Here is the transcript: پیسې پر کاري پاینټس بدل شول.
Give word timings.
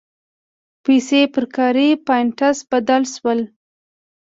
پیسې 0.83 1.21
پر 1.33 1.45
کاري 1.55 1.87
پاینټس 2.05 2.57
بدل 2.71 3.03
شول. 3.13 3.39